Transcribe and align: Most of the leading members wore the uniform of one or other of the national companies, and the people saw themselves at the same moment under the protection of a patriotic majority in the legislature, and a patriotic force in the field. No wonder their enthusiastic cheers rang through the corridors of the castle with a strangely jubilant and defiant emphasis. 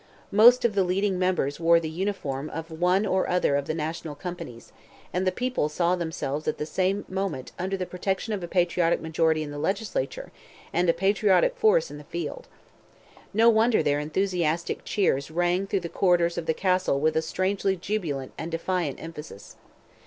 Most 0.31 0.65
of 0.65 0.73
the 0.73 0.83
leading 0.83 1.19
members 1.19 1.59
wore 1.59 1.79
the 1.79 1.87
uniform 1.87 2.49
of 2.49 2.71
one 2.71 3.05
or 3.05 3.29
other 3.29 3.55
of 3.55 3.67
the 3.67 3.75
national 3.75 4.15
companies, 4.15 4.73
and 5.13 5.27
the 5.27 5.31
people 5.31 5.69
saw 5.69 5.95
themselves 5.95 6.47
at 6.47 6.57
the 6.57 6.65
same 6.65 7.05
moment 7.07 7.51
under 7.59 7.77
the 7.77 7.85
protection 7.85 8.33
of 8.33 8.41
a 8.43 8.47
patriotic 8.47 8.99
majority 8.99 9.43
in 9.43 9.51
the 9.51 9.59
legislature, 9.59 10.31
and 10.73 10.89
a 10.89 10.93
patriotic 10.93 11.55
force 11.55 11.91
in 11.91 11.99
the 11.99 12.03
field. 12.03 12.47
No 13.31 13.47
wonder 13.47 13.83
their 13.83 13.99
enthusiastic 13.99 14.83
cheers 14.85 15.29
rang 15.29 15.67
through 15.67 15.81
the 15.81 15.87
corridors 15.87 16.35
of 16.35 16.47
the 16.47 16.55
castle 16.55 16.99
with 16.99 17.15
a 17.15 17.21
strangely 17.21 17.75
jubilant 17.77 18.31
and 18.39 18.49
defiant 18.49 18.99
emphasis. 18.99 19.55